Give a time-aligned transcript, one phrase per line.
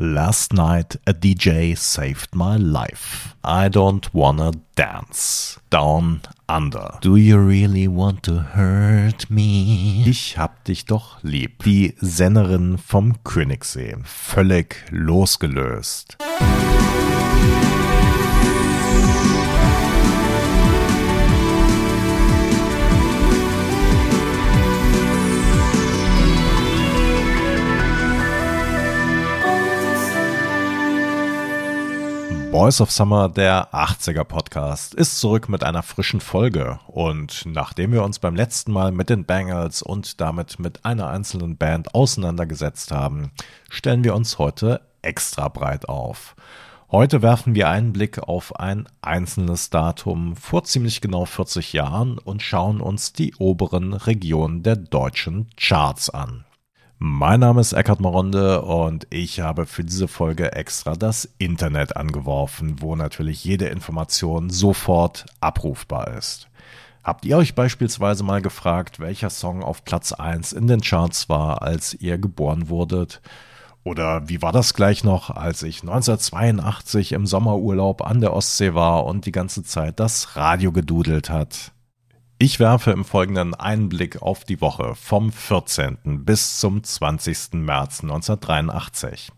[0.00, 3.34] Last night a DJ saved my life.
[3.42, 5.58] I don't wanna dance.
[5.70, 6.98] Down under.
[7.00, 10.04] Do you really want to hurt me?
[10.06, 11.64] Ich hab dich doch lieb.
[11.64, 13.96] Die Sennerin vom Königssee.
[14.04, 16.16] Völlig losgelöst.
[32.50, 36.80] Boys of Summer, der 80er Podcast, ist zurück mit einer frischen Folge.
[36.86, 41.58] Und nachdem wir uns beim letzten Mal mit den Bangles und damit mit einer einzelnen
[41.58, 43.32] Band auseinandergesetzt haben,
[43.68, 46.36] stellen wir uns heute extra breit auf.
[46.90, 52.42] Heute werfen wir einen Blick auf ein einzelnes Datum vor ziemlich genau 40 Jahren und
[52.42, 56.46] schauen uns die oberen Regionen der deutschen Charts an.
[57.00, 62.82] Mein Name ist Eckhard Maronde und ich habe für diese Folge extra das Internet angeworfen,
[62.82, 66.48] wo natürlich jede Information sofort abrufbar ist.
[67.04, 71.62] Habt ihr euch beispielsweise mal gefragt, welcher Song auf Platz 1 in den Charts war,
[71.62, 73.22] als ihr geboren wurdet?
[73.84, 79.06] Oder wie war das gleich noch, als ich 1982 im Sommerurlaub an der Ostsee war
[79.06, 81.70] und die ganze Zeit das Radio gedudelt hat?
[82.40, 86.24] Ich werfe im Folgenden einen Blick auf die Woche vom 14.
[86.24, 87.54] bis zum 20.
[87.54, 89.32] März 1983.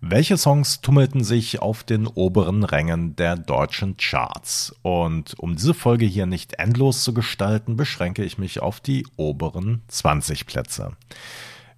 [0.00, 4.76] Welche Songs tummelten sich auf den oberen Rängen der deutschen Charts?
[4.82, 9.82] Und um diese Folge hier nicht endlos zu gestalten, beschränke ich mich auf die oberen
[9.88, 10.92] 20 Plätze.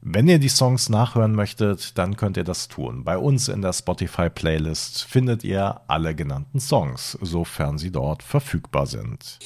[0.02, 3.04] Wenn ihr die Songs nachhören möchtet, dann könnt ihr das tun.
[3.04, 9.38] Bei uns in der Spotify-Playlist findet ihr alle genannten Songs, sofern sie dort verfügbar sind.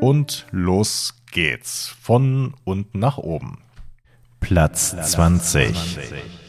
[0.00, 1.94] Und los geht's.
[2.00, 3.58] Von unten nach oben.
[4.40, 5.74] Platz 20.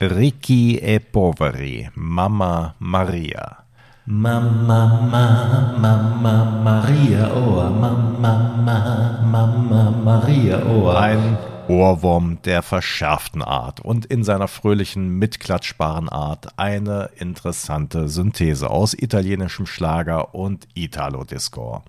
[0.02, 3.64] Ricky e Poveri, Mama Maria.
[4.06, 10.90] Mama, Mama, Mama Maria, oh, Mama, Mama, Mama Maria, oh.
[10.90, 11.38] Ein
[11.68, 19.66] Ohrwurm der verschärften Art und in seiner fröhlichen, mitklatschbaren Art eine interessante Synthese aus italienischem
[19.66, 21.84] Schlager und Italo-Disco.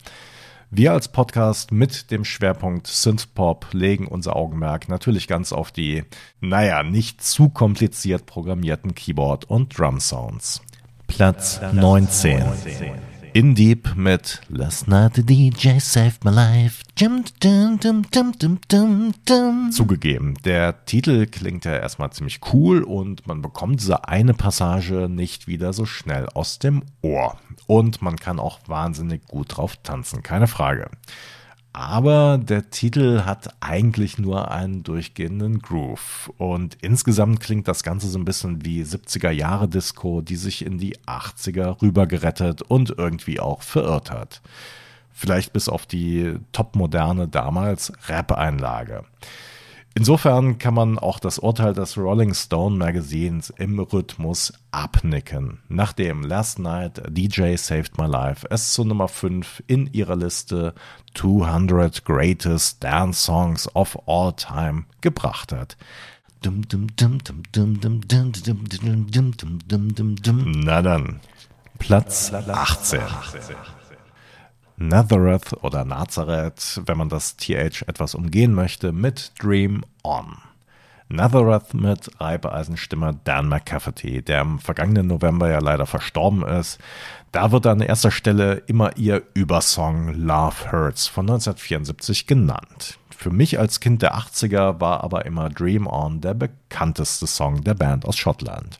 [0.70, 6.04] Wir als Podcast mit dem Schwerpunkt Synthpop legen unser Augenmerk natürlich ganz auf die,
[6.40, 10.62] naja, nicht zu kompliziert programmierten Keyboard- und Drum-Sounds.
[11.06, 12.42] Platz 19.
[13.36, 16.84] In Deep mit Last Night the DJ Saved My Life.
[19.72, 25.48] Zugegeben, der Titel klingt ja erstmal ziemlich cool und man bekommt diese eine Passage nicht
[25.48, 27.36] wieder so schnell aus dem Ohr.
[27.66, 30.88] Und man kann auch wahnsinnig gut drauf tanzen, keine Frage.
[31.76, 36.30] Aber der Titel hat eigentlich nur einen durchgehenden Groove.
[36.38, 40.78] Und insgesamt klingt das Ganze so ein bisschen wie 70er Jahre Disco, die sich in
[40.78, 44.40] die 80er rübergerettet und irgendwie auch verirrt hat.
[45.10, 49.04] Vielleicht bis auf die topmoderne damals Rap-Einlage.
[49.96, 56.58] Insofern kann man auch das Urteil des Rolling Stone Magazins im Rhythmus abnicken, nachdem Last
[56.58, 60.74] Night DJ Saved My Life es zu Nummer 5 in ihrer Liste
[61.14, 65.76] 200 Greatest Dance Songs of All Time gebracht hat.
[70.64, 71.20] Na dann,
[71.78, 73.00] Platz 18.
[74.76, 80.36] Nazareth oder Nazareth, wenn man das TH etwas umgehen möchte, mit Dream On.
[81.08, 86.78] Nazareth mit Reibeisenstimme Dan McCafferty, der im vergangenen November ja leider verstorben ist.
[87.30, 92.98] Da wird an erster Stelle immer ihr Übersong Love Hurts von 1974 genannt.
[93.16, 97.74] Für mich als Kind der 80er war aber immer Dream On der bekannteste Song der
[97.74, 98.78] Band aus Schottland.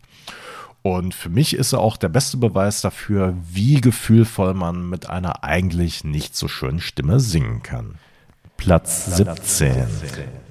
[0.86, 5.42] Und für mich ist er auch der beste Beweis dafür, wie gefühlvoll man mit einer
[5.42, 7.94] eigentlich nicht so schönen Stimme singen kann.
[8.58, 9.86] Platz 17.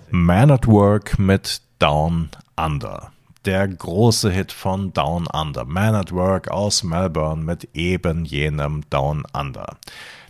[0.09, 3.11] Man at Work mit Down Under.
[3.45, 5.65] Der große Hit von Down Under.
[5.65, 9.77] Man at Work aus Melbourne mit eben jenem Down Under.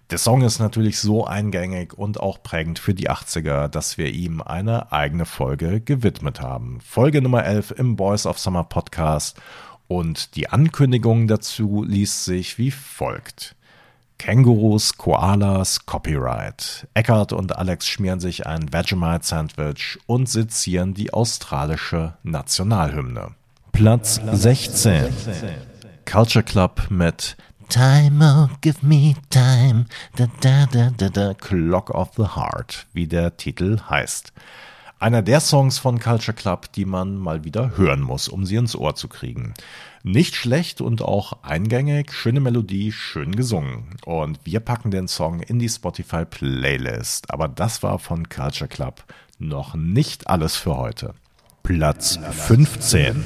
[0.09, 4.41] Der Song ist natürlich so eingängig und auch prägend für die 80er, dass wir ihm
[4.41, 6.81] eine eigene Folge gewidmet haben.
[6.81, 9.39] Folge Nummer 11 im Boys of Summer Podcast
[9.87, 13.55] und die Ankündigung dazu liest sich wie folgt.
[14.17, 16.87] Kängurus, Koalas, Copyright.
[16.93, 23.31] Eckhart und Alex schmieren sich ein Vegemite-Sandwich und sezieren die australische Nationalhymne.
[23.73, 25.13] Platz 16.
[26.05, 27.35] Culture Club mit
[27.69, 33.07] Time, oh, give me time, da, da, da, da, da, Clock of the Heart, wie
[33.07, 34.31] der Titel heißt.
[35.03, 38.73] Einer der Songs von Culture Club, die man mal wieder hören muss, um sie ins
[38.73, 39.53] Ohr zu kriegen.
[40.01, 43.97] Nicht schlecht und auch eingängig, schöne Melodie, schön gesungen.
[44.05, 47.31] Und wir packen den Song in die Spotify Playlist.
[47.31, 49.03] Aber das war von Culture Club
[49.39, 51.15] noch nicht alles für heute.
[51.63, 53.25] Platz 15.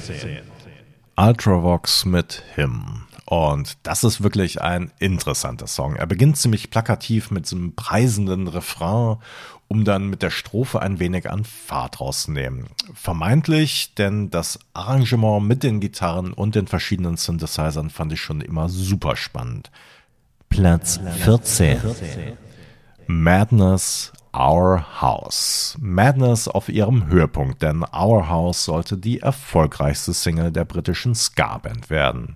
[1.16, 3.07] Ultravox mit Him.
[3.30, 5.98] Und das ist wirklich ein interessanter Song.
[5.98, 9.18] Er beginnt ziemlich plakativ mit so einem preisenden Refrain
[9.68, 12.68] um dann mit der Strophe ein wenig an Fahrt rauszunehmen.
[12.94, 18.70] Vermeintlich, denn das Arrangement mit den Gitarren und den verschiedenen Synthesizern fand ich schon immer
[18.70, 19.72] super spannend.
[20.50, 21.80] Platz 14.
[23.08, 25.78] Madness Our House.
[25.82, 32.36] Madness auf ihrem Höhepunkt, denn Our House sollte die erfolgreichste Single der britischen Ska-Band werden.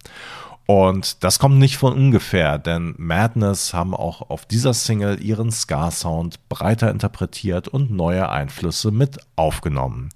[0.74, 6.48] Und das kommt nicht von ungefähr, denn Madness haben auch auf dieser Single ihren Ska-Sound
[6.48, 10.12] breiter interpretiert und neue Einflüsse mit aufgenommen.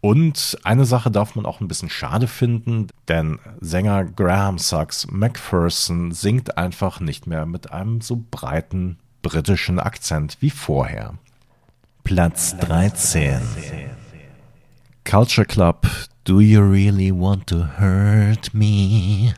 [0.00, 6.12] Und eine Sache darf man auch ein bisschen schade finden, denn Sänger Graham Sachs McPherson
[6.12, 11.14] singt einfach nicht mehr mit einem so breiten britischen Akzent wie vorher.
[12.04, 13.40] Platz 13.
[15.04, 15.84] Culture Club,
[16.22, 19.34] Do You Really Want to Hurt Me?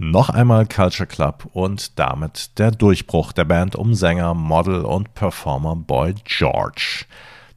[0.00, 5.74] Noch einmal Culture Club und damit der Durchbruch der Band um Sänger, Model und Performer
[5.74, 7.04] Boy George.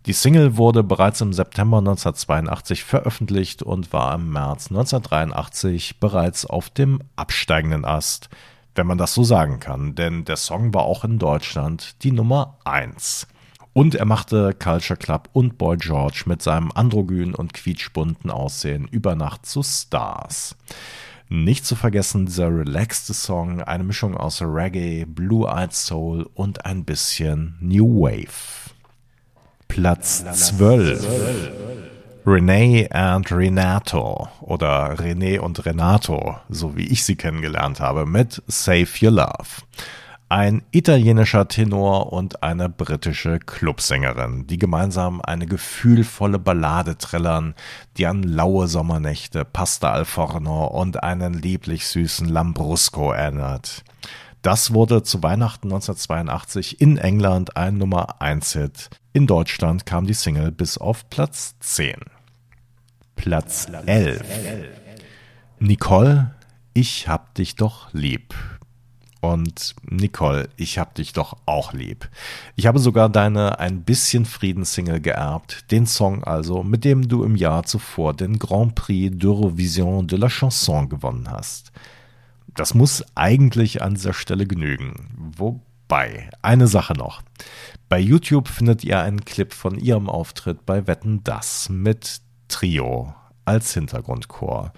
[0.08, 6.72] Die Single wurde bereits im September 1982 veröffentlicht und war im März 1983 bereits auf
[6.72, 8.30] dem absteigenden Ast,
[8.74, 12.58] wenn man das so sagen kann, denn der Song war auch in Deutschland die Nummer
[12.64, 13.28] 1.
[13.74, 19.14] Und er machte Culture Club und Boy George mit seinem androgyn und quietschbunten Aussehen über
[19.14, 20.56] Nacht zu Stars.
[21.34, 27.56] Nicht zu vergessen dieser relaxte Song, eine Mischung aus Reggae, Blue-Eyed Soul und ein bisschen
[27.62, 28.74] New Wave.
[29.70, 31.08] Platz 12.
[32.26, 38.90] Renee and Renato oder René und Renato, so wie ich sie kennengelernt habe, mit Save
[39.02, 39.62] Your Love
[40.32, 47.54] ein italienischer Tenor und eine britische Clubsängerin, die gemeinsam eine gefühlvolle Ballade trällern,
[47.98, 53.84] die an laue Sommernächte, Pasta al Forno und einen lieblich süßen Lambrusco erinnert.
[54.42, 58.90] Das wurde zu Weihnachten 1982 in England ein Nummer 1 Hit.
[59.12, 61.96] In Deutschland kam die Single bis auf Platz 10.
[63.18, 64.24] Platz 11.
[65.60, 66.34] Nicole,
[66.74, 68.34] ich hab dich doch lieb.
[69.22, 72.10] Und Nicole, ich hab dich doch auch lieb.
[72.56, 77.36] Ich habe sogar deine Ein bisschen Frieden-Single geerbt, den Song also, mit dem du im
[77.36, 81.72] Jahr zuvor den Grand Prix d'Eurovision de la Chanson gewonnen hast.
[82.56, 85.32] Das muss eigentlich an dieser Stelle genügen.
[85.38, 87.22] Wobei, eine Sache noch.
[87.90, 93.14] Bei YouTube findet ihr einen Clip von ihrem Auftritt bei Wetten Das mit Trio
[93.46, 94.74] als Hintergrundchor.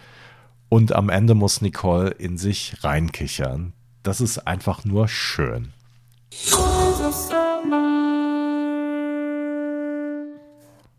[0.68, 3.72] Und am Ende muss Nicole in sich reinkichern
[4.04, 5.74] das ist einfach nur schön.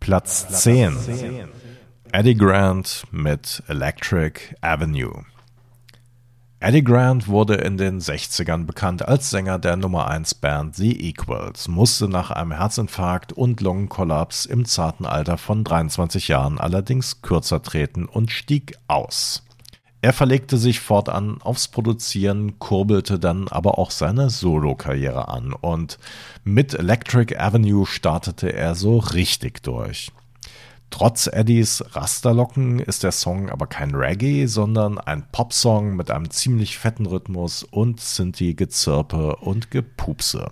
[0.01, 1.49] Platz 10.
[2.13, 5.25] Eddie Grant mit Electric Avenue.
[6.61, 11.69] Eddie Grant wurde in den 60ern bekannt als Sänger der Nummer 1 Band The Equals,
[11.69, 18.07] musste nach einem Herzinfarkt und Lungenkollaps im zarten Alter von 23 Jahren allerdings kürzer treten
[18.07, 19.44] und stieg aus.
[20.05, 25.99] Er verlegte sich fortan aufs Produzieren, kurbelte dann aber auch seine Solo-Karriere an und
[26.45, 30.13] mit Electric Avenue startete er so richtig durch.
[30.91, 36.77] Trotz Eddies Rasterlocken ist der Song aber kein Reggae, sondern ein Popsong mit einem ziemlich
[36.77, 40.51] fetten Rhythmus und Sinti-Gezirpe und Gepupse.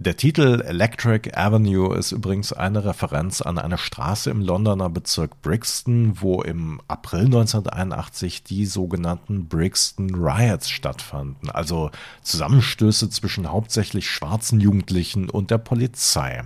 [0.00, 6.20] Der Titel Electric Avenue ist übrigens eine Referenz an eine Straße im Londoner Bezirk Brixton,
[6.20, 15.30] wo im April 1981 die sogenannten Brixton Riots stattfanden, also Zusammenstöße zwischen hauptsächlich schwarzen Jugendlichen
[15.30, 16.42] und der Polizei.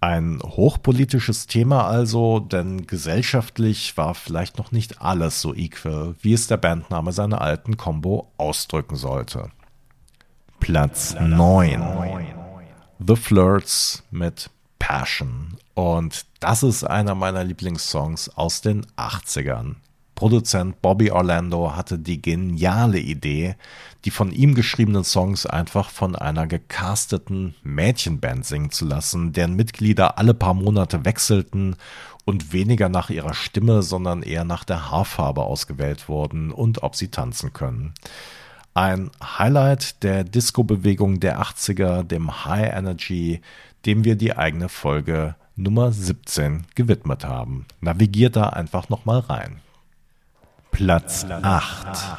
[0.00, 6.46] Ein hochpolitisches Thema also, denn gesellschaftlich war vielleicht noch nicht alles so equal, wie es
[6.46, 9.50] der Bandname seiner alten Combo ausdrücken sollte.
[10.64, 11.82] Platz 9.
[12.98, 15.58] The Flirts mit Passion.
[15.74, 19.74] Und das ist einer meiner Lieblingssongs aus den 80ern.
[20.14, 23.56] Produzent Bobby Orlando hatte die geniale Idee,
[24.06, 30.16] die von ihm geschriebenen Songs einfach von einer gecasteten Mädchenband singen zu lassen, deren Mitglieder
[30.16, 31.76] alle paar Monate wechselten
[32.24, 37.08] und weniger nach ihrer Stimme, sondern eher nach der Haarfarbe ausgewählt wurden und ob sie
[37.08, 37.92] tanzen können.
[38.76, 43.40] Ein Highlight der Disco-Bewegung der 80er, dem High Energy,
[43.86, 47.66] dem wir die eigene Folge Nummer 17 gewidmet haben.
[47.80, 49.60] Navigiert da einfach nochmal rein.
[50.72, 52.18] Platz 8.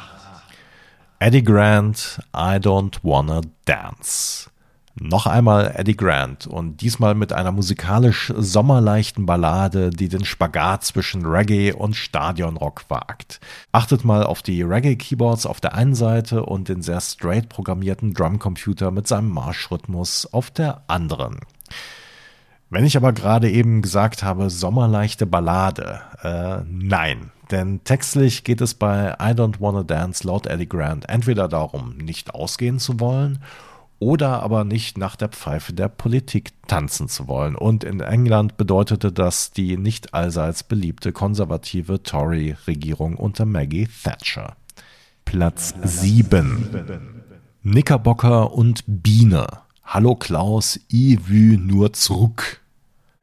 [1.18, 4.48] Eddie Grant, I Don't Wanna Dance.
[4.98, 11.26] Noch einmal Eddie Grant und diesmal mit einer musikalisch sommerleichten Ballade, die den Spagat zwischen
[11.26, 13.38] Reggae und Stadionrock wagt.
[13.72, 18.90] Achtet mal auf die Reggae-Keyboards auf der einen Seite und den sehr straight programmierten Drumcomputer
[18.90, 21.40] mit seinem Marschrhythmus auf der anderen.
[22.70, 27.32] Wenn ich aber gerade eben gesagt habe, sommerleichte Ballade, äh, nein.
[27.50, 32.34] Denn textlich geht es bei I Don't Wanna Dance laut Eddie Grant entweder darum, nicht
[32.34, 33.40] ausgehen zu wollen
[33.98, 37.56] oder aber nicht nach der Pfeife der Politik tanzen zu wollen.
[37.56, 44.56] Und in England bedeutete das die nicht allseits beliebte konservative Tory-Regierung unter Maggie Thatcher.
[45.24, 46.68] Platz 7.
[47.62, 49.46] Knickerbocker und Biene.
[49.84, 52.60] Hallo Klaus, i wü nur zurück.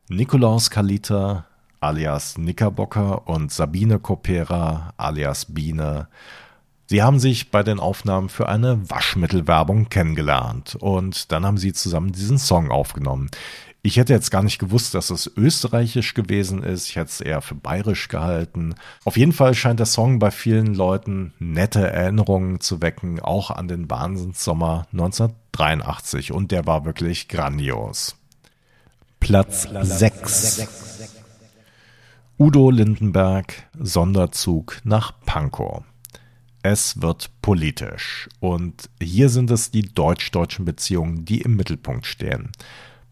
[0.10, 1.46] Nikolaus Kalita
[1.80, 6.08] alias Knickerbocker und Sabine Kopera alias Biene
[6.94, 12.12] Sie haben sich bei den Aufnahmen für eine Waschmittelwerbung kennengelernt und dann haben sie zusammen
[12.12, 13.32] diesen Song aufgenommen.
[13.82, 16.88] Ich hätte jetzt gar nicht gewusst, dass es österreichisch gewesen ist.
[16.88, 18.76] Ich hätte es eher für bayerisch gehalten.
[19.06, 23.68] Auf jeden Fall scheint der Song bei vielen Leuten nette Erinnerungen zu wecken, auch an
[23.68, 26.32] den Wahnsinnssommer 1983.
[26.32, 28.18] Und der war wirklich grandios.
[29.20, 30.68] Platz 6.
[32.38, 35.82] Udo Lindenberg, Sonderzug nach Pankow.
[36.64, 38.30] Es wird politisch.
[38.40, 42.52] Und hier sind es die deutsch-deutschen Beziehungen, die im Mittelpunkt stehen.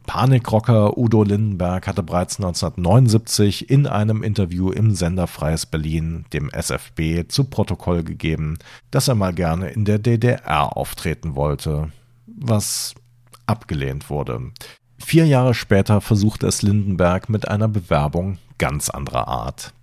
[0.07, 7.27] Panikrocker Udo Lindenberg hatte bereits 1979 in einem Interview im Sender Freies Berlin dem SFB
[7.27, 8.57] zu Protokoll gegeben,
[8.89, 11.91] dass er mal gerne in der DDR auftreten wollte,
[12.25, 12.95] was
[13.45, 14.51] abgelehnt wurde.
[14.97, 19.73] Vier Jahre später versuchte es Lindenberg mit einer Bewerbung ganz anderer Art.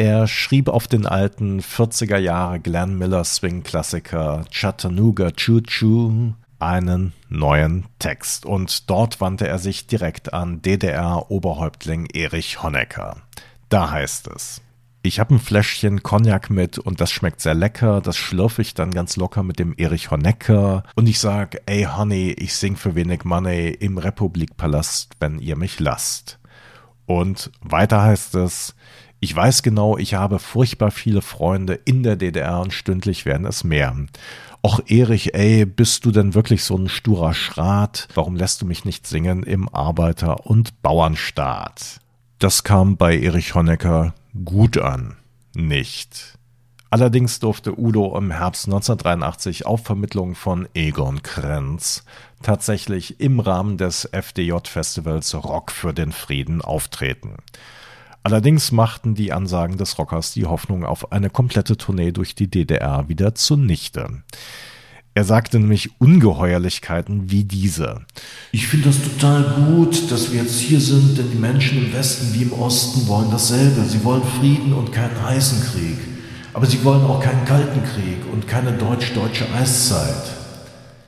[0.00, 7.84] Er schrieb auf den alten 40er Jahre Glenn Miller Swing-Klassiker Chattanooga Choo Choo einen neuen
[7.98, 13.22] Text und dort wandte er sich direkt an DDR-Oberhäuptling Erich Honecker.
[13.70, 14.62] Da heißt es.
[15.02, 18.00] Ich habe ein Fläschchen Cognac mit und das schmeckt sehr lecker.
[18.00, 20.84] Das schlürfe ich dann ganz locker mit dem Erich Honecker.
[20.94, 25.80] Und ich sag, ey Honey, ich sing für wenig Money im Republikpalast, wenn ihr mich
[25.80, 26.38] lasst.
[27.06, 28.74] Und weiter heißt es,
[29.20, 33.64] ich weiß genau, ich habe furchtbar viele Freunde in der DDR und stündlich werden es
[33.64, 33.94] mehr.
[34.64, 38.08] Och, Erich, ey, bist du denn wirklich so ein sturer Schrat?
[38.14, 42.00] Warum lässt du mich nicht singen im Arbeiter- und Bauernstaat?
[42.38, 45.16] Das kam bei Erich Honecker gut an.
[45.54, 46.38] Nicht.
[46.90, 52.04] Allerdings durfte Udo im Herbst 1983 auf Vermittlung von Egon Krenz
[52.42, 57.36] tatsächlich im Rahmen des FDJ-Festivals Rock für den Frieden auftreten.
[58.22, 63.08] Allerdings machten die Ansagen des Rockers die Hoffnung auf eine komplette Tournee durch die DDR
[63.08, 64.22] wieder zunichte.
[65.14, 68.02] Er sagte nämlich Ungeheuerlichkeiten wie diese.
[68.52, 72.34] Ich finde das total gut, dass wir jetzt hier sind, denn die Menschen im Westen
[72.34, 73.82] wie im Osten wollen dasselbe.
[73.82, 75.98] Sie wollen Frieden und keinen heißen Krieg.
[76.52, 80.36] Aber sie wollen auch keinen kalten Krieg und keine deutsch-deutsche Eiszeit.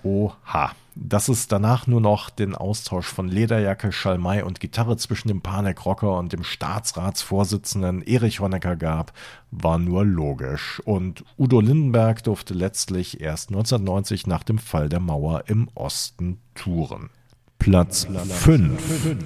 [0.03, 5.41] Oha dass es danach nur noch den Austausch von Lederjacke, Schalmei und Gitarre zwischen dem
[5.41, 9.13] Panikrocker und dem Staatsratsvorsitzenden Erich Honecker gab,
[9.51, 10.81] war nur logisch.
[10.85, 17.11] Und Udo Lindenberg durfte letztlich erst 1990 nach dem Fall der Mauer im Osten touren.
[17.59, 19.17] Platz 5.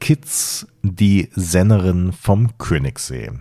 [0.00, 3.32] Kids, die Sennerin vom Königssee.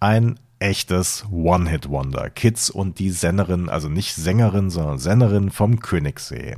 [0.00, 2.30] Ein echtes One-Hit-Wonder.
[2.30, 6.56] Kids und die Sennerin, also nicht Sängerin, sondern Sennerin vom Königssee.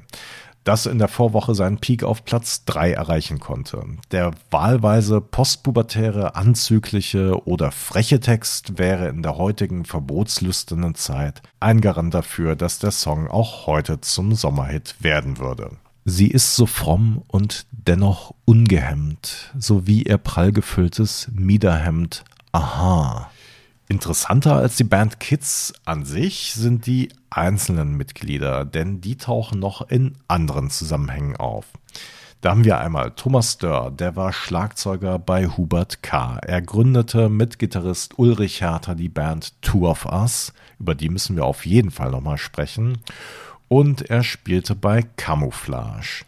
[0.62, 3.84] Das in der Vorwoche seinen Peak auf Platz 3 erreichen konnte.
[4.10, 12.14] Der wahlweise postpubertäre, anzügliche oder freche Text wäre in der heutigen verbotslüsternen Zeit ein Garant
[12.14, 15.70] dafür, dass der Song auch heute zum Sommerhit werden würde.
[16.04, 22.24] Sie ist so fromm und dennoch ungehemmt, so wie ihr prall gefülltes Miederhemd.
[22.52, 23.30] Aha.
[23.88, 29.88] Interessanter als die Band Kids an sich sind die einzelnen Mitglieder, denn die tauchen noch
[29.88, 31.66] in anderen Zusammenhängen auf.
[32.40, 36.38] Da haben wir einmal Thomas Dörr, der war Schlagzeuger bei Hubert K.
[36.38, 41.44] Er gründete mit Gitarrist Ulrich Hertha die Band Two of Us, über die müssen wir
[41.44, 42.98] auf jeden Fall nochmal sprechen.
[43.68, 46.24] Und er spielte bei Camouflage.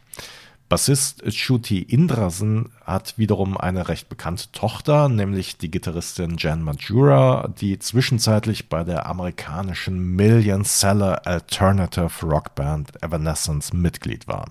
[0.68, 7.78] Bassist Shruti Indrasen hat wiederum eine recht bekannte Tochter, nämlich die Gitarristin Jan Majura, die
[7.78, 14.50] zwischenzeitlich bei der amerikanischen Million-Seller Alternative Rockband Evanescence Mitglied war.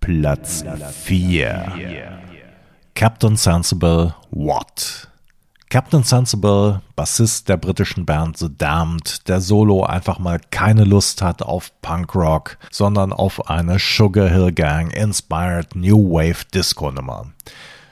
[0.00, 0.64] Platz
[1.04, 2.20] 4
[2.94, 5.08] Captain Sensible What?
[5.70, 11.42] Captain Sensible, Bassist der britischen Band The Damned, der Solo einfach mal keine Lust hat
[11.42, 17.26] auf Punkrock, sondern auf eine Sugar Hill Gang inspired New Wave Disco Nummer.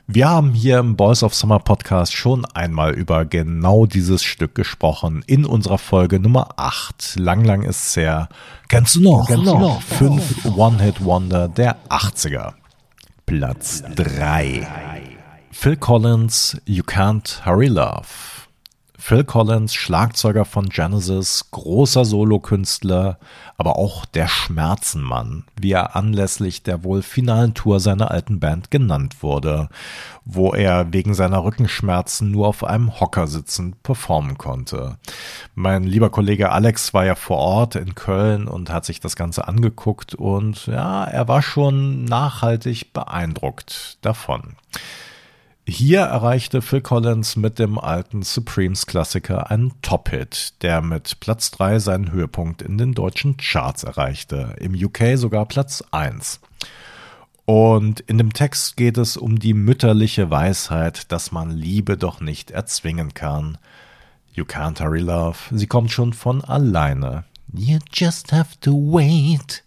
[0.06, 5.22] Wir haben hier im Boys of Summer Podcast schon einmal über genau dieses Stück gesprochen
[5.26, 7.16] in unserer Folge Nummer 8.
[7.18, 8.30] Lang, lang ist's her.
[8.68, 9.26] Kennst du noch?
[9.26, 9.82] Kennst du noch?
[9.82, 12.54] Fünf One-Hit-Wonder der 80er.
[13.26, 15.15] Platz 3.
[15.58, 18.06] Phil Collins, You Can't Hurry Love.
[18.98, 23.18] Phil Collins, Schlagzeuger von Genesis, großer Solokünstler,
[23.56, 29.22] aber auch der Schmerzenmann, wie er anlässlich der wohl finalen Tour seiner alten Band genannt
[29.22, 29.68] wurde,
[30.24, 34.98] wo er wegen seiner Rückenschmerzen nur auf einem Hocker sitzend performen konnte.
[35.54, 39.48] Mein lieber Kollege Alex war ja vor Ort in Köln und hat sich das Ganze
[39.48, 44.54] angeguckt und ja, er war schon nachhaltig beeindruckt davon.
[45.68, 52.12] Hier erreichte Phil Collins mit dem alten Supremes-Klassiker einen Top-Hit, der mit Platz 3 seinen
[52.12, 56.38] Höhepunkt in den deutschen Charts erreichte, im UK sogar Platz 1.
[57.46, 62.52] Und in dem Text geht es um die mütterliche Weisheit, dass man Liebe doch nicht
[62.52, 63.58] erzwingen kann.
[64.34, 67.24] You can't hurry love, sie kommt schon von alleine.
[67.52, 69.64] You just have to wait.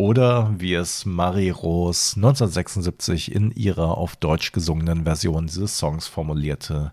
[0.00, 6.92] Oder wie es Marie Rose 1976 in ihrer auf Deutsch gesungenen Version dieses Songs formulierte.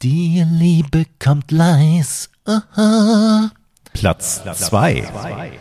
[0.00, 2.30] Die Liebe kommt leis.
[2.46, 3.50] Aha.
[3.92, 5.52] Platz 2.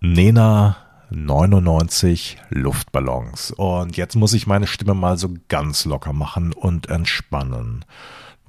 [0.00, 0.76] Nena
[1.10, 3.52] 99 Luftballons.
[3.52, 7.84] Und jetzt muss ich meine Stimme mal so ganz locker machen und entspannen.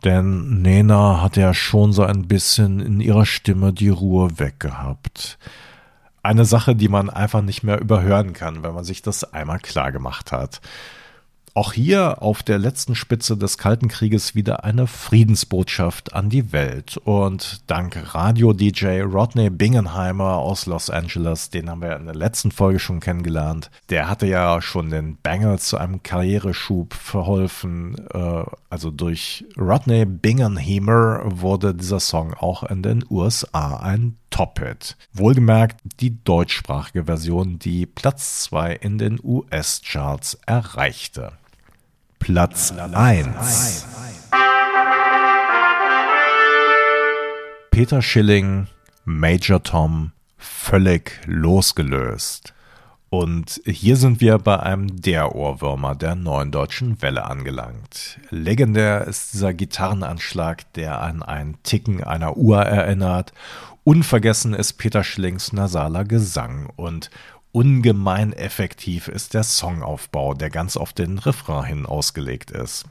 [0.04, 5.38] Denn Nena hat ja schon so ein bisschen in ihrer Stimme die Ruhe weggehabt
[6.24, 9.92] eine Sache, die man einfach nicht mehr überhören kann, wenn man sich das einmal klar
[9.92, 10.62] gemacht hat.
[11.56, 16.98] Auch hier auf der letzten Spitze des Kalten Krieges wieder eine Friedensbotschaft an die Welt.
[16.98, 22.80] Und dank Radio-DJ Rodney Bingenheimer aus Los Angeles, den haben wir in der letzten Folge
[22.80, 27.98] schon kennengelernt, der hatte ja schon den Bangles zu einem Karriereschub verholfen.
[28.12, 34.98] Äh, also durch Rodney Bingenheimer wurde dieser Song auch in den USA ein Top-Hit.
[35.14, 41.34] Wohlgemerkt die deutschsprachige Version, die Platz 2 in den US-Charts erreichte.
[42.18, 43.86] Platz 1.
[47.70, 48.66] Peter Schilling,
[49.06, 52.56] Major Tom, völlig losgelöst.
[53.14, 58.20] Und hier sind wir bei einem der Ohrwürmer der neuen deutschen Welle angelangt.
[58.32, 63.32] Legendär ist dieser Gitarrenanschlag, der an ein Ticken einer Uhr erinnert.
[63.84, 67.12] Unvergessen ist Peter Schillings nasaler Gesang und
[67.52, 72.86] ungemein effektiv ist der Songaufbau, der ganz auf den Refrain hin ausgelegt ist.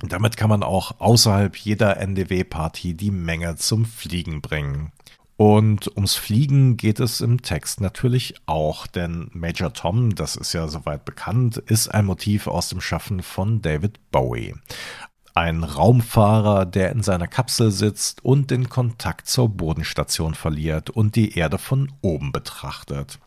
[0.00, 4.90] Damit kann man auch außerhalb jeder NDW-Party die Menge zum Fliegen bringen.
[5.36, 10.68] Und ums Fliegen geht es im Text natürlich auch, denn Major Tom, das ist ja
[10.68, 14.54] soweit bekannt, ist ein Motiv aus dem Schaffen von David Bowie.
[15.34, 21.36] Ein Raumfahrer, der in seiner Kapsel sitzt und den Kontakt zur Bodenstation verliert und die
[21.36, 23.18] Erde von oben betrachtet.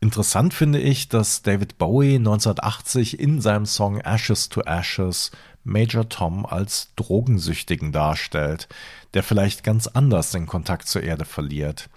[0.00, 5.32] Interessant finde ich, dass David Bowie 1980 in seinem Song Ashes to Ashes
[5.64, 8.68] Major Tom als Drogensüchtigen darstellt,
[9.14, 11.90] der vielleicht ganz anders den Kontakt zur Erde verliert.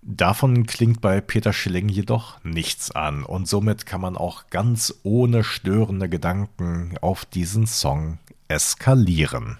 [0.00, 5.44] Davon klingt bei Peter Schilling jedoch nichts an und somit kann man auch ganz ohne
[5.44, 9.58] störende Gedanken auf diesen Song eskalieren.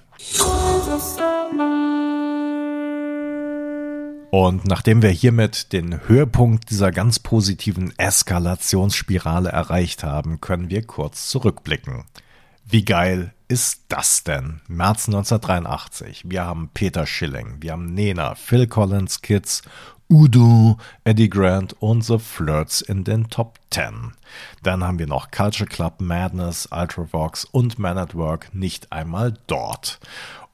[4.31, 11.29] Und nachdem wir hiermit den Höhepunkt dieser ganz positiven Eskalationsspirale erreicht haben, können wir kurz
[11.29, 12.05] zurückblicken.
[12.67, 14.61] Wie geil ist das denn?
[14.69, 16.25] März 1983.
[16.27, 19.63] Wir haben Peter Schilling, wir haben Nena, Phil Collins Kids,
[20.11, 24.13] Udo, Eddie Grant und The Flirts in den Top 10.
[24.63, 30.01] Dann haben wir noch Culture Club Madness, Ultravox und Man at Work nicht einmal dort.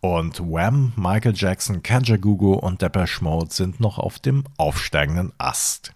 [0.04, 5.94] Und Wham, Michael Jackson, Kajagoogoo und Depeche Mode sind noch auf dem aufsteigenden Ast.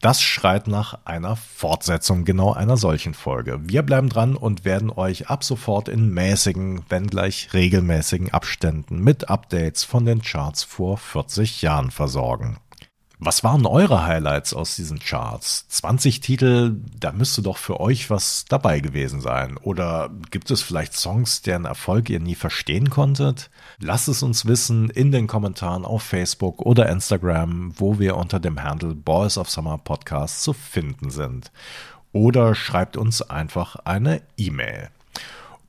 [0.00, 3.60] Das schreit nach einer Fortsetzung genau einer solchen Folge.
[3.62, 9.30] Wir bleiben dran und werden euch ab sofort in mäßigen, wenn gleich regelmäßigen Abständen mit
[9.30, 12.56] Updates von den Charts vor 40 Jahren versorgen.
[13.22, 15.68] Was waren eure Highlights aus diesen Charts?
[15.68, 19.58] 20 Titel, da müsste doch für euch was dabei gewesen sein.
[19.58, 23.50] Oder gibt es vielleicht Songs, deren Erfolg ihr nie verstehen konntet?
[23.78, 28.62] Lasst es uns wissen in den Kommentaren auf Facebook oder Instagram, wo wir unter dem
[28.62, 31.52] Handle Boys of Summer Podcast zu finden sind.
[32.12, 34.88] oder schreibt uns einfach eine E-Mail.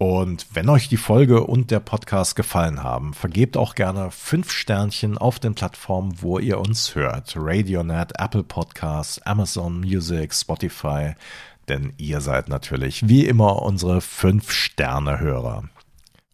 [0.01, 5.15] Und wenn euch die Folge und der Podcast gefallen haben, vergebt auch gerne fünf Sternchen
[5.15, 7.35] auf den Plattformen, wo ihr uns hört.
[7.37, 11.13] Radionet, Apple Podcasts, Amazon Music, Spotify.
[11.67, 15.65] Denn ihr seid natürlich wie immer unsere fünf Sterne-Hörer.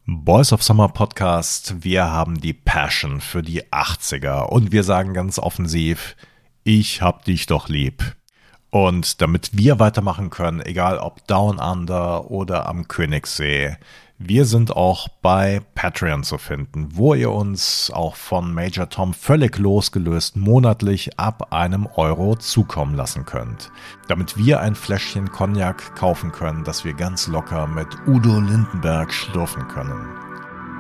[0.06, 5.39] Boys of Summer Podcast, wir haben die Passion für die 80er und wir sagen ganz
[5.39, 6.15] offensiv,
[6.63, 8.16] ich hab dich doch lieb.
[8.69, 13.77] Und damit wir weitermachen können, egal ob Down Under oder am Königssee,
[14.19, 19.60] wir sind auch bei Patreon zu finden, wo ihr uns auch von Major Tom völlig
[19.60, 23.69] losgelöst monatlich ab einem Euro zukommen lassen könnt.
[24.08, 29.67] Damit wir ein Fläschchen Cognac kaufen können, das wir ganz locker mit Udo Lindenberg schlürfen
[29.67, 30.27] können.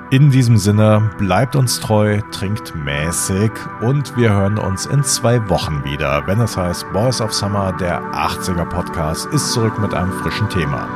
[0.09, 5.83] In diesem Sinne, bleibt uns treu, trinkt mäßig und wir hören uns in zwei Wochen
[5.83, 10.47] wieder, wenn es heißt Boys of Summer, der 80er Podcast, ist zurück mit einem frischen
[10.49, 10.87] Thema.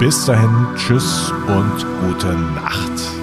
[0.00, 3.21] Bis dahin, tschüss und gute Nacht.